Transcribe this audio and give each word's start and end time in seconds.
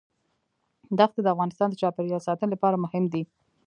دښتې 0.97 1.21
د 1.23 1.27
افغانستان 1.33 1.67
د 1.69 1.73
چاپیریال 1.81 2.21
ساتنې 2.27 2.49
لپاره 2.53 2.81
مهم 2.83 3.03
دي. 3.13 3.23